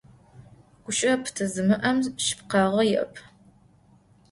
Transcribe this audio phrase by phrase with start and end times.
[0.83, 3.13] Guşı'e pıte zimı'em şsıpkhağe yi'ep.